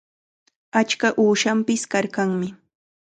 Achka 0.79 1.07
uushanpis 1.23 1.83
karqanmi. 1.91 2.49